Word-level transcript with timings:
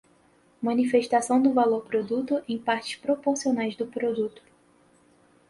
Manifestação 0.63 1.39
do 1.39 1.53
valor-produto 1.53 2.41
em 2.49 2.57
partes 2.57 2.95
proporcionais 2.95 3.75
do 3.75 3.85
produto 3.85 4.41